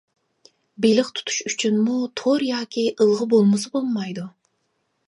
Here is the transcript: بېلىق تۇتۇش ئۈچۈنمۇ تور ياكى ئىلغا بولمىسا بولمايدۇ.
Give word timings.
بېلىق 0.85 1.11
تۇتۇش 1.19 1.37
ئۈچۈنمۇ 1.51 1.99
تور 2.23 2.47
ياكى 2.49 2.87
ئىلغا 2.95 3.31
بولمىسا 3.37 3.75
بولمايدۇ. 3.79 4.27